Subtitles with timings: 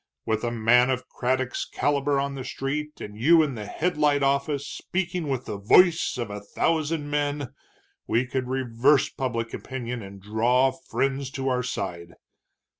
[0.25, 4.65] With a man of Craddock's caliber on the street, and you in the Headlight office
[4.67, 7.53] speaking with the voice of a thousand men,
[8.07, 12.15] we could reverse public opinion and draw friends to our side.